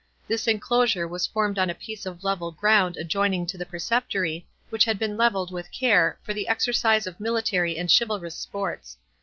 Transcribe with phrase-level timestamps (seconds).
[0.27, 4.83] This enclosure was formed on a piece of level ground adjoining to the Preceptory, which
[4.85, 8.97] had been levelled with care, for the exercise of military and chivalrous sports.